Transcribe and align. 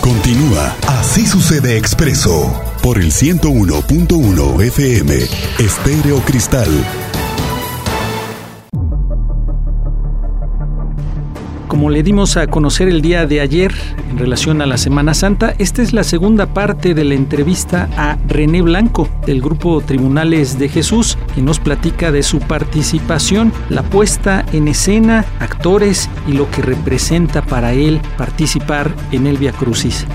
Continúa 0.00 0.76
Así 0.86 1.26
sucede 1.26 1.76
expreso 1.76 2.52
por 2.82 2.98
el 2.98 3.12
101.1 3.12 4.62
FM 4.62 5.14
Estéreo 5.58 6.20
Cristal. 6.24 6.68
Como 11.80 11.88
le 11.88 12.02
dimos 12.02 12.36
a 12.36 12.46
conocer 12.46 12.88
el 12.88 13.00
día 13.00 13.26
de 13.26 13.40
ayer 13.40 13.72
en 14.10 14.18
relación 14.18 14.60
a 14.60 14.66
la 14.66 14.76
Semana 14.76 15.14
Santa, 15.14 15.54
esta 15.56 15.80
es 15.80 15.94
la 15.94 16.04
segunda 16.04 16.52
parte 16.52 16.92
de 16.92 17.04
la 17.04 17.14
entrevista 17.14 17.88
a 17.96 18.18
René 18.28 18.60
Blanco 18.60 19.08
del 19.24 19.40
grupo 19.40 19.80
Tribunales 19.80 20.58
de 20.58 20.68
Jesús, 20.68 21.16
que 21.34 21.40
nos 21.40 21.58
platica 21.58 22.12
de 22.12 22.22
su 22.22 22.38
participación, 22.38 23.50
la 23.70 23.82
puesta 23.82 24.44
en 24.52 24.68
escena, 24.68 25.24
actores 25.38 26.10
y 26.28 26.34
lo 26.34 26.50
que 26.50 26.60
representa 26.60 27.40
para 27.40 27.72
él 27.72 28.02
participar 28.18 28.94
en 29.10 29.26
el 29.26 29.38
Via 29.38 29.52
Crucis. 29.52 30.06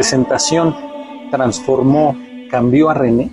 Esta 0.00 0.16
representación 0.16 0.74
transformó, 1.30 2.16
cambió 2.50 2.90
a 2.90 2.94
René 2.94 3.30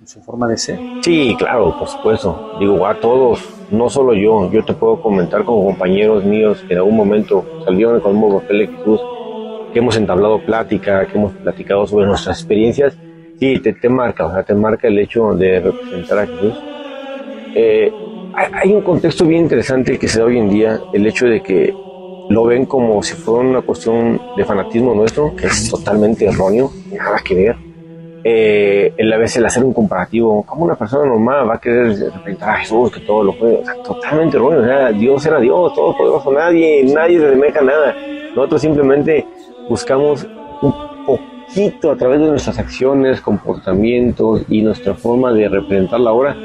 en 0.00 0.06
su 0.06 0.20
forma 0.20 0.48
de 0.48 0.56
ser? 0.56 0.78
Sí, 1.02 1.34
claro, 1.38 1.76
por 1.78 1.88
supuesto. 1.88 2.56
Digo, 2.58 2.86
a 2.86 2.94
todos, 2.94 3.42
no 3.70 3.88
solo 3.88 4.14
yo, 4.14 4.50
yo 4.50 4.64
te 4.64 4.72
puedo 4.72 5.00
comentar 5.00 5.44
con 5.44 5.64
compañeros 5.64 6.24
míos 6.24 6.62
que 6.66 6.74
en 6.74 6.78
algún 6.78 6.96
momento 6.96 7.44
salieron 7.64 8.00
con 8.00 8.16
un 8.16 8.40
papel 8.40 8.58
de 8.58 8.66
Jesús, 8.68 9.00
que 9.72 9.78
hemos 9.78 9.96
entablado 9.96 10.44
plática, 10.44 11.06
que 11.06 11.18
hemos 11.18 11.32
platicado 11.32 11.86
sobre 11.86 12.06
nuestras 12.06 12.38
experiencias, 12.38 12.96
sí, 13.38 13.58
te, 13.60 13.72
te 13.72 13.88
marca, 13.88 14.26
o 14.26 14.32
sea, 14.32 14.42
te 14.42 14.54
marca 14.54 14.88
el 14.88 14.98
hecho 14.98 15.34
de 15.34 15.60
representar 15.60 16.18
a 16.18 16.26
Jesús. 16.26 16.54
Eh, 17.54 17.92
hay 18.34 18.72
un 18.72 18.82
contexto 18.82 19.24
bien 19.24 19.42
interesante 19.42 19.98
que 19.98 20.08
se 20.08 20.20
da 20.20 20.24
hoy 20.24 20.38
en 20.38 20.48
día, 20.48 20.80
el 20.92 21.06
hecho 21.06 21.26
de 21.26 21.42
que 21.42 21.74
lo 22.30 22.44
ven 22.44 22.64
como 22.64 23.02
si 23.02 23.14
fuera 23.14 23.48
una 23.48 23.60
cuestión 23.60 24.20
de 24.36 24.44
fanatismo 24.44 24.94
nuestro, 24.94 25.34
que 25.34 25.48
es 25.48 25.68
totalmente 25.68 26.26
erróneo, 26.26 26.70
nada 26.96 27.18
que 27.24 27.34
ver. 27.34 27.56
Eh, 28.22 28.94
el 28.96 29.12
a 29.12 29.16
veces 29.16 29.38
el 29.38 29.46
hacer 29.46 29.64
un 29.64 29.72
comparativo, 29.72 30.44
como 30.44 30.64
una 30.64 30.76
persona 30.76 31.06
normal 31.06 31.50
va 31.50 31.54
a 31.54 31.60
querer 31.60 31.88
representar 31.88 32.50
a 32.50 32.58
Jesús, 32.58 32.92
que 32.92 33.00
todo 33.00 33.24
lo 33.24 33.36
puede, 33.36 33.56
o 33.56 33.64
sea, 33.64 33.74
totalmente 33.82 34.36
erróneo, 34.36 34.60
o 34.60 34.64
sea, 34.64 34.92
Dios 34.92 35.26
era 35.26 35.40
Dios, 35.40 35.74
todo 35.74 35.96
poderoso, 35.96 36.32
nadie, 36.32 36.84
nadie 36.84 37.18
se 37.18 37.26
demeja 37.26 37.62
nada. 37.62 37.96
Nosotros 38.36 38.60
simplemente 38.60 39.26
buscamos 39.68 40.24
un 40.62 40.72
poquito 41.04 41.90
a 41.90 41.96
través 41.96 42.20
de 42.20 42.26
nuestras 42.28 42.60
acciones, 42.60 43.20
comportamientos 43.20 44.44
y 44.48 44.62
nuestra 44.62 44.94
forma 44.94 45.32
de 45.32 45.48
representar 45.48 45.98
la 45.98 46.12
obra, 46.12 46.36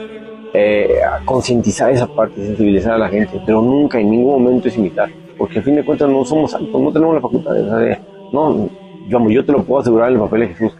eh, 0.51 0.99
concientizar 1.25 1.91
esa 1.91 2.07
parte, 2.07 2.43
sensibilizar 2.43 2.93
a 2.93 2.97
la 2.97 3.09
gente, 3.09 3.39
pero 3.45 3.61
nunca 3.61 3.99
en 3.99 4.09
ningún 4.09 4.41
momento 4.41 4.67
es 4.67 4.77
imitar 4.77 5.24
porque 5.37 5.59
a 5.59 5.61
fin 5.61 5.75
de 5.75 5.85
cuentas 5.85 6.09
no 6.09 6.23
somos 6.25 6.53
altos, 6.53 6.81
no 6.81 6.91
tenemos 6.91 7.15
la 7.15 7.21
facultad 7.21 7.53
de, 7.53 7.99
no, 8.31 8.69
yo, 9.07 9.29
yo 9.29 9.45
te 9.45 9.51
lo 9.51 9.63
puedo 9.63 9.81
asegurar 9.81 10.09
en 10.09 10.15
el 10.15 10.21
papel 10.21 10.39
de 10.41 10.47
Jesús. 10.47 10.77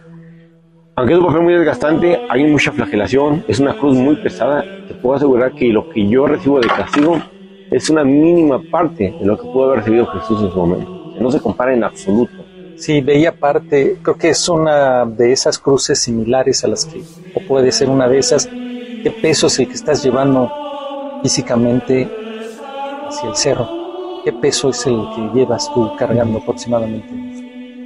Aunque 0.96 1.12
es 1.12 1.18
un 1.18 1.26
papel 1.26 1.42
muy 1.42 1.52
desgastante, 1.52 2.20
hay 2.28 2.44
mucha 2.44 2.72
flagelación, 2.72 3.44
es 3.48 3.60
una 3.60 3.74
cruz 3.74 3.94
muy 3.96 4.16
pesada, 4.16 4.64
te 4.88 4.94
puedo 4.94 5.16
asegurar 5.16 5.52
que 5.52 5.68
lo 5.68 5.90
que 5.90 6.08
yo 6.08 6.26
recibo 6.26 6.58
de 6.58 6.68
castigo 6.68 7.20
es 7.70 7.90
una 7.90 8.04
mínima 8.04 8.62
parte 8.70 9.14
de 9.18 9.26
lo 9.26 9.36
que 9.36 9.46
pudo 9.48 9.64
haber 9.64 9.80
recibido 9.80 10.06
Jesús 10.06 10.42
en 10.42 10.50
su 10.50 10.58
momento. 10.58 11.14
No 11.20 11.30
se 11.30 11.40
compara 11.40 11.74
en 11.74 11.84
absoluto. 11.84 12.32
Sí, 12.76 13.00
veía 13.00 13.32
parte, 13.32 13.98
creo 14.02 14.16
que 14.16 14.30
es 14.30 14.48
una 14.48 15.06
de 15.06 15.32
esas 15.32 15.58
cruces 15.58 15.98
similares 15.98 16.64
a 16.64 16.68
las 16.68 16.84
que, 16.84 17.02
o 17.34 17.40
puede 17.46 17.72
ser 17.72 17.88
una 17.88 18.08
de 18.08 18.18
esas, 18.18 18.46
¿qué 18.46 19.10
peso 19.22 19.46
es 19.48 19.58
el 19.58 19.68
que 19.68 19.74
estás 19.74 20.02
llevando 20.02 20.50
físicamente 21.22 22.08
hacia 23.08 23.30
el 23.30 23.36
cerro? 23.36 23.85
¿Qué 24.26 24.32
peso 24.32 24.70
es 24.70 24.84
el 24.88 24.98
que 25.14 25.38
llevas 25.38 25.72
tú 25.72 25.88
cargando 25.96 26.38
aproximadamente? 26.38 27.14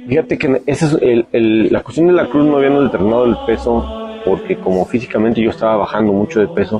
Fíjate 0.07 0.39
que 0.39 0.63
esa 0.65 0.87
es 0.99 1.23
la 1.31 1.83
cuestión 1.83 2.07
de 2.07 2.13
la 2.13 2.27
cruz 2.29 2.47
no 2.47 2.57
habíamos 2.57 2.85
determinado 2.85 3.25
el 3.25 3.37
peso 3.45 3.85
porque 4.25 4.55
como 4.55 4.83
físicamente 4.85 5.39
yo 5.39 5.51
estaba 5.51 5.75
bajando 5.75 6.11
mucho 6.11 6.39
de 6.39 6.47
peso, 6.47 6.79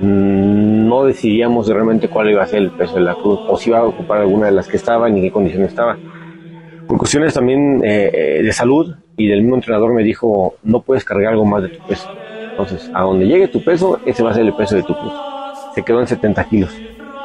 mm, 0.00 0.88
no 0.88 1.04
decidíamos 1.04 1.68
realmente 1.68 2.08
cuál 2.08 2.30
iba 2.30 2.42
a 2.42 2.48
ser 2.48 2.62
el 2.62 2.72
peso 2.72 2.96
de 2.96 3.02
la 3.02 3.14
cruz 3.14 3.38
o 3.46 3.56
si 3.56 3.70
iba 3.70 3.78
a 3.78 3.84
ocupar 3.84 4.22
alguna 4.22 4.46
de 4.46 4.52
las 4.52 4.66
que 4.66 4.76
estaba 4.76 5.08
ni 5.08 5.20
qué 5.20 5.30
condición 5.30 5.62
estaba. 5.62 5.96
Por 6.88 6.98
cuestiones 6.98 7.32
también 7.32 7.84
eh, 7.84 8.10
eh, 8.12 8.42
de 8.42 8.52
salud 8.52 8.92
y 9.16 9.28
del 9.28 9.42
mismo 9.42 9.54
entrenador 9.54 9.94
me 9.94 10.02
dijo, 10.02 10.56
no 10.64 10.80
puedes 10.80 11.04
cargar 11.04 11.34
algo 11.34 11.44
más 11.44 11.62
de 11.62 11.68
tu 11.68 11.86
peso. 11.86 12.10
Entonces, 12.50 12.90
a 12.92 13.02
donde 13.02 13.28
llegue 13.28 13.46
tu 13.46 13.62
peso, 13.62 14.00
ese 14.04 14.24
va 14.24 14.32
a 14.32 14.34
ser 14.34 14.46
el 14.46 14.54
peso 14.54 14.74
de 14.74 14.82
tu 14.82 14.94
cruz. 14.94 15.12
Se 15.76 15.84
quedó 15.84 16.00
en 16.00 16.08
70 16.08 16.42
kilos. 16.48 16.76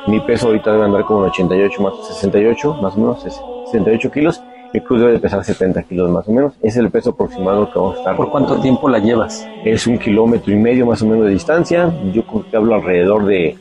Mi 0.08 0.20
peso 0.20 0.48
ahorita 0.48 0.72
debe 0.72 0.86
andar 0.86 1.06
como 1.06 1.24
en 1.24 1.30
88 1.30 1.82
más 1.82 1.94
68, 2.08 2.74
más 2.82 2.96
o 2.96 3.00
menos, 3.00 3.22
68 3.22 4.12
kilos. 4.12 4.42
Mi 4.74 4.80
cruz 4.80 5.02
debe 5.02 5.20
pesar 5.20 5.44
70 5.44 5.84
kilos 5.84 6.10
más 6.10 6.28
o 6.28 6.32
menos. 6.32 6.54
es 6.62 6.78
el 6.78 6.90
peso 6.90 7.12
aproximado 7.12 7.70
que 7.72 7.78
vamos 7.78 7.96
a 7.96 8.00
estar. 8.00 8.16
¿Por 8.16 8.32
cuánto 8.32 8.60
tiempo 8.62 8.90
la 8.90 9.00
llevas? 9.00 9.48
Es 9.66 9.86
un 9.86 9.98
kilómetro 9.98 10.52
y 10.54 10.56
medio 10.56 10.86
más 10.86 11.02
o 11.02 11.08
menos 11.08 11.26
de 11.26 11.32
distancia. 11.32 11.94
Yo 12.14 12.24
te 12.50 12.58
hablo 12.58 12.76
alrededor 12.76 13.26
de, 13.26 13.58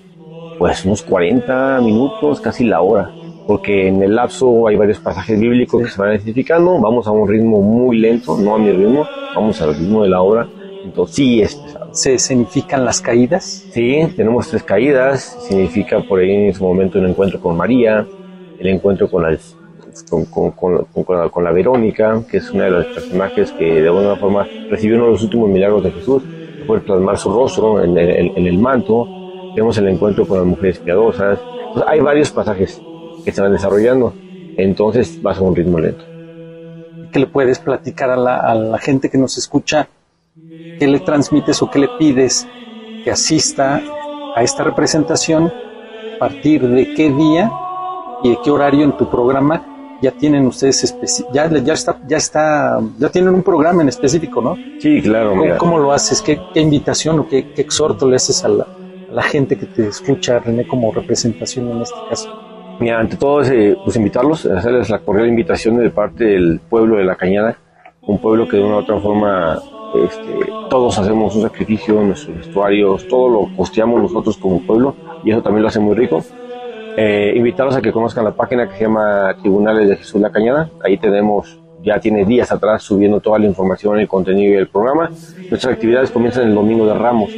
pues, 0.58 0.84
unos 0.84 1.02
40 1.02 1.80
minutos, 1.82 2.40
casi 2.40 2.64
la 2.64 2.80
hora. 2.80 3.10
Porque 3.46 3.88
en 3.88 4.02
el 4.02 4.14
lapso 4.14 4.68
hay 4.68 4.76
varios 4.76 5.00
pasajes 5.00 5.38
bíblicos 5.38 5.82
que 5.82 5.88
se 5.88 6.00
van 6.00 6.12
identificando. 6.12 6.80
Vamos 6.80 7.06
a 7.06 7.10
un 7.10 7.28
ritmo 7.28 7.60
muy 7.60 7.98
lento, 7.98 8.38
no 8.38 8.54
a 8.54 8.58
mi 8.58 8.70
ritmo. 8.70 9.04
Vamos 9.34 9.60
al 9.60 9.74
ritmo 9.74 10.04
de 10.04 10.08
la 10.08 10.22
hora. 10.22 10.46
Entonces 10.84 11.16
sí 11.16 11.42
es 11.42 11.60
¿Se 11.92 12.18
significan 12.20 12.84
las 12.84 13.00
caídas? 13.00 13.66
Sí, 13.72 14.00
tenemos 14.16 14.48
tres 14.48 14.62
caídas. 14.62 15.36
Significa 15.48 16.00
por 16.00 16.20
ahí 16.20 16.30
en 16.30 16.48
ese 16.50 16.62
momento 16.62 16.98
el 16.98 17.06
encuentro 17.06 17.40
con 17.40 17.56
María, 17.56 18.06
el 18.58 18.66
encuentro 18.68 19.10
con 19.10 19.24
la, 19.24 19.36
con, 21.30 21.44
la, 21.44 21.50
Verónica, 21.50 22.22
que 22.30 22.36
es 22.36 22.50
una 22.50 22.64
de 22.64 22.70
los 22.70 22.86
personajes 22.86 23.50
que 23.52 23.82
de 23.82 23.88
alguna 23.88 24.14
forma 24.16 24.46
recibió 24.70 24.96
uno 24.96 25.06
de 25.06 25.12
los 25.12 25.22
últimos 25.24 25.50
milagros 25.50 25.82
de 25.82 25.90
Jesús, 25.90 26.22
fue 26.64 26.80
plasmar 26.80 27.18
su 27.18 27.32
rostro 27.32 27.82
en 27.82 27.98
el, 27.98 28.36
en 28.36 28.46
el 28.46 28.58
manto. 28.58 29.08
Tenemos 29.54 29.76
el 29.78 29.88
encuentro 29.88 30.28
con 30.28 30.38
las 30.38 30.46
mujeres 30.46 30.78
piadosas. 30.78 31.40
hay 31.88 31.98
varios 31.98 32.30
pasajes 32.30 32.80
que 33.24 33.32
se 33.32 33.42
van 33.42 33.52
desarrollando. 33.52 34.14
Entonces 34.56 35.20
vas 35.20 35.38
a 35.38 35.42
un 35.42 35.56
ritmo 35.56 35.80
lento. 35.80 36.04
¿Qué 37.10 37.18
le 37.18 37.26
puedes 37.26 37.58
platicar 37.58 38.10
a 38.10 38.16
la, 38.16 38.36
a 38.36 38.54
la 38.54 38.78
gente 38.78 39.10
que 39.10 39.18
nos 39.18 39.36
escucha 39.38 39.88
¿Qué 40.78 40.86
le 40.86 41.00
transmites 41.00 41.62
o 41.62 41.70
qué 41.70 41.78
le 41.78 41.88
pides 41.98 42.46
que 43.04 43.10
asista 43.10 43.82
a 44.34 44.42
esta 44.42 44.64
representación? 44.64 45.52
¿A 46.16 46.18
partir 46.18 46.66
de 46.66 46.94
qué 46.94 47.10
día 47.10 47.50
y 48.22 48.30
de 48.30 48.38
qué 48.42 48.50
horario 48.50 48.84
en 48.84 48.96
tu 48.96 49.10
programa 49.10 49.98
ya 50.00 50.12
tienen 50.12 50.46
ustedes 50.46 50.96
ya, 51.32 51.50
ya 51.50 51.74
está 51.74 52.00
ya 52.06 52.16
está 52.16 52.80
ya 52.98 53.10
tienen 53.10 53.34
un 53.34 53.42
programa 53.42 53.82
en 53.82 53.88
específico, 53.88 54.40
¿no? 54.40 54.56
Sí, 54.78 55.02
claro. 55.02 55.34
¿Cómo, 55.58 55.78
lo 55.78 55.92
haces? 55.92 56.22
¿Qué, 56.22 56.40
invitación 56.54 57.20
o 57.20 57.28
qué, 57.28 57.52
exhorto 57.56 58.08
le 58.08 58.16
haces 58.16 58.42
a 58.44 58.48
la, 58.48 59.22
gente 59.22 59.58
que 59.58 59.66
te 59.66 59.88
escucha, 59.88 60.38
René, 60.38 60.66
como 60.66 60.90
representación 60.92 61.70
en 61.70 61.82
este 61.82 61.98
caso? 62.08 62.30
Mira, 62.80 62.98
ante 62.98 63.16
todo, 63.16 63.42
eh, 63.42 63.76
pues 63.84 63.96
invitarlos, 63.96 64.46
hacerles 64.46 64.88
la 64.88 65.00
cordial 65.00 65.28
invitación 65.28 65.76
de 65.76 65.90
parte 65.90 66.24
del 66.24 66.60
pueblo 66.60 66.96
de 66.96 67.04
La 67.04 67.16
Cañada, 67.16 67.58
un 68.00 68.18
pueblo 68.18 68.48
que 68.48 68.56
de 68.56 68.62
una 68.62 68.76
u 68.76 68.78
otra 68.78 68.98
forma 69.00 69.60
este, 69.94 70.52
todos 70.68 70.98
hacemos 70.98 71.34
un 71.34 71.42
sacrificio, 71.42 72.00
nuestros 72.00 72.36
vestuarios, 72.36 73.08
todo 73.08 73.28
lo 73.28 73.56
costeamos 73.56 74.00
nosotros 74.00 74.36
como 74.36 74.60
pueblo 74.60 74.94
y 75.24 75.30
eso 75.30 75.42
también 75.42 75.62
lo 75.62 75.68
hace 75.68 75.80
muy 75.80 75.94
rico. 75.94 76.22
Eh, 76.96 77.32
invitarlos 77.36 77.76
a 77.76 77.82
que 77.82 77.92
conozcan 77.92 78.24
la 78.24 78.32
página 78.32 78.68
que 78.68 78.76
se 78.76 78.82
llama 78.82 79.34
Tribunales 79.40 79.88
de 79.88 79.96
Jesús 79.96 80.20
La 80.20 80.30
Cañada. 80.30 80.70
Ahí 80.84 80.98
tenemos, 80.98 81.58
ya 81.82 81.98
tiene 81.98 82.24
días 82.24 82.52
atrás 82.52 82.82
subiendo 82.82 83.20
toda 83.20 83.38
la 83.38 83.46
información, 83.46 83.98
el 83.98 84.08
contenido 84.08 84.56
del 84.56 84.68
programa. 84.68 85.10
Nuestras 85.48 85.74
actividades 85.74 86.10
comienzan 86.10 86.48
el 86.48 86.54
domingo 86.54 86.86
de 86.86 86.94
Ramos, 86.94 87.30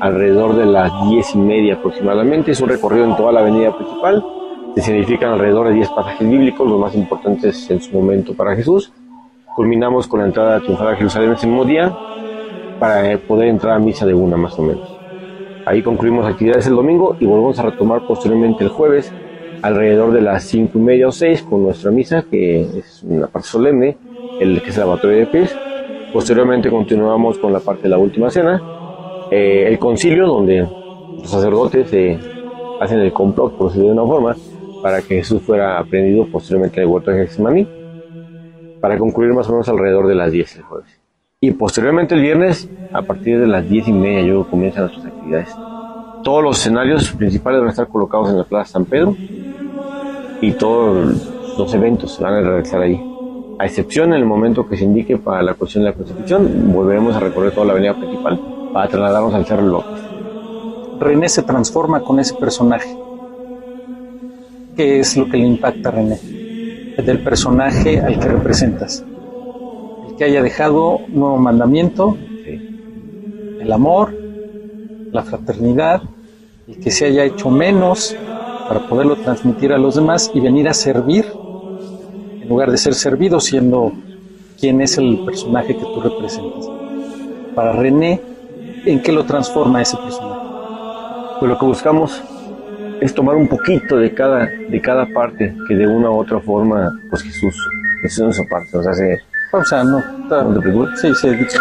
alrededor 0.00 0.56
de 0.56 0.66
las 0.66 0.92
diez 1.08 1.34
y 1.34 1.38
media 1.38 1.74
aproximadamente. 1.74 2.52
Es 2.52 2.60
un 2.60 2.68
recorrido 2.68 3.04
en 3.04 3.16
toda 3.16 3.32
la 3.32 3.40
avenida 3.40 3.76
principal. 3.76 4.24
Se 4.76 4.82
significan 4.82 5.32
alrededor 5.32 5.68
de 5.68 5.74
10 5.74 5.88
pasajes 5.90 6.30
bíblicos, 6.30 6.68
los 6.68 6.78
más 6.78 6.94
importantes 6.94 7.68
en 7.70 7.80
su 7.80 7.92
momento 7.92 8.34
para 8.34 8.54
Jesús 8.54 8.92
culminamos 9.54 10.06
con 10.06 10.20
la 10.20 10.26
entrada 10.26 10.60
triunfal 10.60 10.88
a 10.88 10.96
Jerusalén 10.96 11.32
ese 11.32 11.46
mismo 11.46 11.64
día 11.64 11.94
para 12.78 13.16
poder 13.18 13.48
entrar 13.48 13.74
a 13.74 13.78
misa 13.78 14.06
de 14.06 14.14
una 14.14 14.36
más 14.36 14.58
o 14.58 14.62
menos. 14.62 14.88
Ahí 15.66 15.82
concluimos 15.82 16.26
actividades 16.26 16.66
el 16.66 16.76
domingo 16.76 17.16
y 17.20 17.26
volvemos 17.26 17.58
a 17.58 17.64
retomar 17.64 18.02
posteriormente 18.06 18.64
el 18.64 18.70
jueves 18.70 19.12
alrededor 19.62 20.12
de 20.12 20.22
las 20.22 20.44
cinco 20.44 20.78
y 20.78 20.82
media 20.82 21.08
o 21.08 21.12
seis 21.12 21.42
con 21.42 21.62
nuestra 21.62 21.90
misa 21.90 22.24
que 22.30 22.62
es 22.62 23.02
una 23.02 23.26
parte 23.26 23.48
solemne, 23.48 23.96
el 24.40 24.62
que 24.62 24.70
es 24.70 24.76
el 24.76 24.84
lavatorio 24.84 25.18
de 25.18 25.26
pies. 25.26 25.54
Posteriormente 26.12 26.70
continuamos 26.70 27.38
con 27.38 27.52
la 27.52 27.60
parte 27.60 27.82
de 27.82 27.90
la 27.90 27.98
última 27.98 28.30
cena, 28.30 28.60
eh, 29.30 29.66
el 29.68 29.78
concilio 29.78 30.26
donde 30.26 30.60
los 30.60 31.30
sacerdotes 31.30 31.92
eh, 31.92 32.18
hacen 32.80 33.00
el 33.00 33.12
complot, 33.12 33.56
por 33.56 33.68
decirlo 33.68 33.88
de 33.88 33.94
una 33.94 34.06
forma, 34.06 34.36
para 34.82 35.02
que 35.02 35.16
Jesús 35.16 35.42
fuera 35.42 35.78
aprendido 35.78 36.26
posteriormente 36.26 36.80
en 36.80 36.86
el 36.86 36.92
huerto 36.92 37.10
de 37.10 37.26
Getsemaní 37.26 37.79
para 38.80 38.98
concluir 38.98 39.32
más 39.32 39.48
o 39.48 39.52
menos 39.52 39.68
alrededor 39.68 40.06
de 40.06 40.14
las 40.14 40.32
10 40.32 40.56
el 40.56 40.62
jueves. 40.62 41.00
Y 41.40 41.52
posteriormente 41.52 42.14
el 42.14 42.20
viernes, 42.20 42.68
a 42.92 43.02
partir 43.02 43.40
de 43.40 43.46
las 43.46 43.68
10 43.68 43.88
y 43.88 43.92
media, 43.92 44.22
yo 44.22 44.46
comienzan 44.48 44.84
nuestras 44.84 45.06
actividades. 45.06 45.48
Todos 46.22 46.42
los 46.42 46.58
escenarios 46.58 47.10
principales 47.12 47.60
van 47.60 47.68
a 47.68 47.70
estar 47.70 47.88
colocados 47.88 48.28
en 48.28 48.38
la 48.38 48.44
Plaza 48.44 48.72
San 48.72 48.84
Pedro 48.84 49.16
y 50.42 50.52
todos 50.52 51.56
los 51.56 51.74
eventos 51.74 52.14
se 52.14 52.22
van 52.22 52.34
a 52.34 52.40
realizar 52.42 52.82
ahí. 52.82 53.02
A 53.58 53.66
excepción 53.66 54.12
en 54.12 54.20
el 54.20 54.26
momento 54.26 54.68
que 54.68 54.76
se 54.76 54.84
indique 54.84 55.16
para 55.18 55.42
la 55.42 55.54
cuestión 55.54 55.84
de 55.84 55.90
la 55.90 55.96
Constitución, 55.96 56.72
volveremos 56.72 57.14
a 57.16 57.20
recorrer 57.20 57.52
toda 57.52 57.66
la 57.66 57.72
avenida 57.72 57.94
principal 57.94 58.40
para 58.72 58.88
trasladarnos 58.88 59.34
al 59.34 59.46
Cerro 59.46 59.66
López. 59.66 60.00
René 60.98 61.28
se 61.28 61.42
transforma 61.42 62.00
con 62.02 62.20
ese 62.20 62.34
personaje. 62.34 62.94
¿Qué 64.76 65.00
es 65.00 65.16
lo 65.16 65.26
que 65.26 65.38
le 65.38 65.46
impacta 65.46 65.88
a 65.88 65.92
René? 65.92 66.39
Del 67.04 67.22
personaje 67.22 67.98
al 67.98 68.18
que 68.20 68.28
representas 68.28 69.04
que 70.20 70.24
haya 70.24 70.42
dejado 70.42 70.98
un 70.98 71.14
nuevo 71.14 71.38
mandamiento, 71.38 72.14
el 72.44 73.72
amor, 73.72 74.14
la 75.10 75.22
fraternidad, 75.22 76.02
y 76.66 76.74
que 76.74 76.90
se 76.90 77.06
haya 77.06 77.24
hecho 77.24 77.48
menos 77.48 78.14
para 78.68 78.86
poderlo 78.86 79.16
transmitir 79.16 79.72
a 79.72 79.78
los 79.78 79.94
demás 79.94 80.30
y 80.34 80.40
venir 80.40 80.68
a 80.68 80.74
servir, 80.74 81.24
en 82.38 82.46
lugar 82.50 82.70
de 82.70 82.76
ser 82.76 82.92
servido 82.92 83.40
siendo 83.40 83.92
quien 84.58 84.82
es 84.82 84.98
el 84.98 85.24
personaje 85.24 85.74
que 85.74 85.84
tú 85.84 86.02
representas. 86.02 86.68
Para 87.54 87.72
René, 87.72 88.20
¿en 88.84 89.00
qué 89.00 89.12
lo 89.12 89.24
transforma 89.24 89.80
ese 89.80 89.96
personaje? 89.96 90.40
Pues 91.38 91.50
lo 91.50 91.58
que 91.58 91.64
buscamos 91.64 92.22
es 93.00 93.14
tomar 93.14 93.36
un 93.36 93.48
poquito 93.48 93.96
de 93.96 94.12
cada, 94.12 94.46
de 94.46 94.80
cada 94.80 95.06
parte 95.06 95.54
que 95.66 95.74
de 95.74 95.86
una 95.86 96.10
u 96.10 96.18
otra 96.18 96.40
forma, 96.40 96.92
pues 97.08 97.22
Jesús, 97.22 97.56
Jesús 98.02 98.38
nos 98.38 98.46
parte, 98.48 98.76
nos 98.76 98.86
hace 98.86 99.20
Pausa, 99.50 99.82
no. 99.82 100.00
¿No 100.28 100.54
te 100.54 100.60
preocupes? 100.60 101.00
Sí, 101.00 101.12
sí, 101.14 101.28
dicho. 101.30 101.60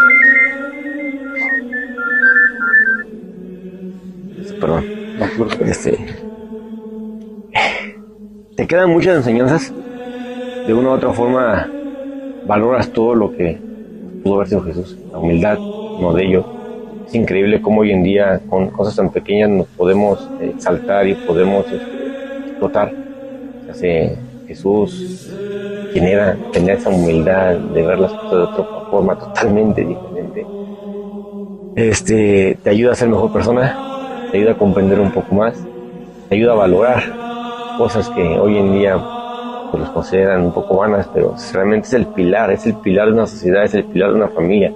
Perdón. 4.62 4.86
Este, 5.65 5.97
te 8.56 8.68
quedan 8.68 8.92
muchas 8.92 9.18
enseñanzas. 9.18 9.74
De 10.68 10.74
una 10.74 10.89
u 10.89 10.92
otra 10.94 11.13
forma, 11.13 11.68
valoras 12.45 12.89
todo 12.89 13.15
lo 13.15 13.35
que 13.35 13.59
pudo 14.24 14.35
haber 14.35 14.50
sido 14.50 14.62
Jesús. 14.62 14.95
La 15.12 15.18
humildad, 15.18 15.57
no 15.57 16.13
de 16.13 16.25
ello. 16.25 16.58
Es 17.09 17.15
increíble 17.15 17.59
cómo 17.59 17.81
hoy 17.81 17.91
en 17.91 18.03
día, 18.03 18.39
con 18.47 18.69
cosas 18.69 18.95
tan 18.95 19.09
pequeñas, 19.09 19.50
nos 19.50 19.65
podemos 19.65 20.29
exaltar 20.39 21.07
y 21.07 21.15
podemos 21.15 21.65
este, 21.65 22.50
explotar. 22.50 22.94
Jesús 24.47 25.33
quien 25.91 26.06
era, 26.06 26.38
tenía 26.51 26.73
esa 26.75 26.91
humildad 26.91 27.56
de 27.56 27.81
ver 27.81 27.97
las 27.97 28.11
cosas 28.11 28.31
de 28.31 28.44
otra 28.44 28.65
forma 28.91 29.17
totalmente 29.17 29.83
diferente. 29.83 30.45
Este, 31.75 32.59
te 32.61 32.69
ayuda 32.69 32.91
a 32.91 32.95
ser 32.95 33.09
mejor 33.09 33.33
persona, 33.33 33.75
te 34.29 34.38
ayuda 34.38 34.51
a 34.51 34.57
comprender 34.59 35.00
un 35.00 35.09
poco 35.09 35.33
más, 35.33 35.56
te 36.29 36.35
ayuda 36.35 36.51
a 36.51 36.57
valorar 36.57 37.01
cosas 37.79 38.07
que 38.09 38.21
hoy 38.21 38.56
en 38.56 38.73
día 38.73 39.03
pues, 39.71 39.81
los 39.81 39.89
consideran 39.89 40.44
un 40.44 40.53
poco 40.53 40.77
vanas, 40.77 41.09
pero 41.11 41.33
realmente 41.53 41.88
es 41.88 41.94
el 41.95 42.06
pilar, 42.06 42.51
es 42.51 42.67
el 42.67 42.75
pilar 42.75 43.07
de 43.07 43.13
una 43.13 43.25
sociedad, 43.25 43.63
es 43.63 43.73
el 43.73 43.85
pilar 43.85 44.11
de 44.11 44.15
una 44.17 44.27
familia. 44.27 44.71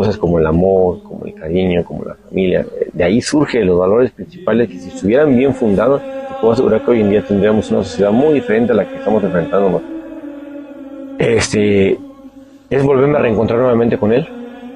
Cosas 0.00 0.16
como 0.16 0.38
el 0.38 0.46
amor, 0.46 1.02
como 1.02 1.26
el 1.26 1.34
cariño, 1.34 1.84
como 1.84 2.06
la 2.06 2.14
familia. 2.14 2.64
De 2.94 3.04
ahí 3.04 3.20
surgen 3.20 3.66
los 3.66 3.78
valores 3.78 4.10
principales 4.12 4.66
que 4.66 4.78
si 4.78 4.88
estuvieran 4.88 5.36
bien 5.36 5.52
fundados, 5.52 6.00
te 6.00 6.34
puedo 6.40 6.54
asegurar 6.54 6.82
que 6.82 6.90
hoy 6.90 7.00
en 7.02 7.10
día 7.10 7.22
tendríamos 7.22 7.70
una 7.70 7.84
sociedad 7.84 8.10
muy 8.10 8.32
diferente 8.32 8.72
a 8.72 8.76
la 8.76 8.88
que 8.88 8.96
estamos 8.96 9.22
enfrentando 9.22 9.82
este, 11.18 11.98
es 12.70 12.82
volverme 12.82 13.18
a 13.18 13.20
reencontrar 13.20 13.60
nuevamente 13.60 13.98
con 13.98 14.10
él, 14.10 14.26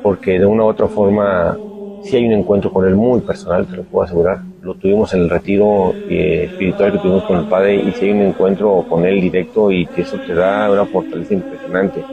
porque 0.02 0.38
de 0.38 0.44
una 0.44 0.64
u 0.64 0.66
otra 0.66 0.88
forma 0.88 1.56
sí 2.02 2.16
hay 2.16 2.26
un 2.26 2.32
encuentro 2.32 2.70
con 2.70 2.84
él 2.86 2.94
muy 2.94 3.22
personal, 3.22 3.66
te 3.66 3.78
lo 3.78 3.84
puedo 3.84 4.04
asegurar. 4.04 4.40
Lo 4.60 4.74
tuvimos 4.74 5.14
en 5.14 5.22
el 5.22 5.30
retiro 5.30 5.94
eh, 6.06 6.50
espiritual 6.50 6.92
que 6.92 6.98
tuvimos 6.98 7.22
con 7.24 7.38
el 7.38 7.46
Padre 7.46 7.76
y 7.76 7.92
sí 7.92 8.04
hay 8.04 8.10
un 8.10 8.20
encuentro 8.20 8.84
con 8.86 9.06
él 9.06 9.22
directo 9.22 9.70
y 9.70 9.86
que 9.86 10.02
eso 10.02 10.18
te 10.18 10.34
da 10.34 10.70
una 10.70 10.84
fortaleza 10.84 11.32
impresionante. 11.32 12.04